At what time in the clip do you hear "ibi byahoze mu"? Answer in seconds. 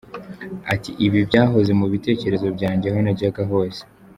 1.05-1.85